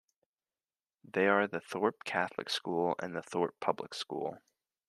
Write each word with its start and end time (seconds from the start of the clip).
They 1.03 1.27
are 1.27 1.45
the 1.45 1.59
Thorp 1.59 2.03
Catholic 2.05 2.49
School 2.49 2.95
and 2.97 3.15
the 3.15 3.21
Thorp 3.21 3.53
Public 3.59 3.93
School. 3.93 4.39